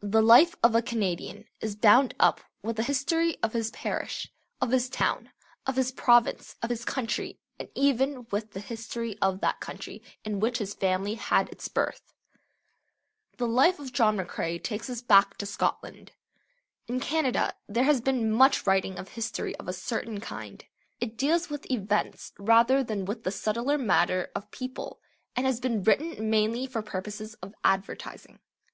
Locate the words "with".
2.62-2.76, 8.30-8.52, 21.50-21.70, 23.04-23.24